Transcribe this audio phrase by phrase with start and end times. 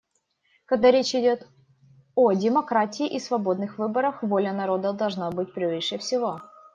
[0.65, 1.47] Когда речь идет
[2.15, 6.41] о демократии и свободных выборах, воля народа должна быть превыше всего.